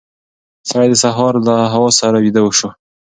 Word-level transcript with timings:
سړی 0.69 0.87
د 0.91 0.95
سهار 1.03 1.33
له 1.47 1.55
هوا 1.73 1.89
سره 1.99 2.17
ویده 2.19 2.41
شو. 2.59 2.69